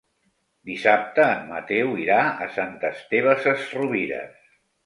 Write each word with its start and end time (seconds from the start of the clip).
Dissabte 0.69 1.25
en 1.33 1.43
Mateu 1.51 1.93
irà 2.05 2.17
a 2.47 2.49
Sant 2.57 2.75
Esteve 2.93 3.39
Sesrovires. 3.47 4.45